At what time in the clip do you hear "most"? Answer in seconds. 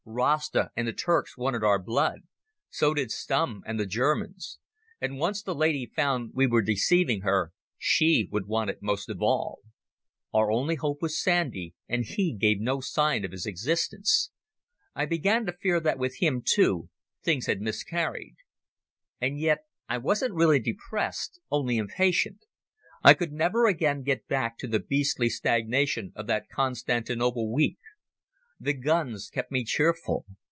8.81-9.09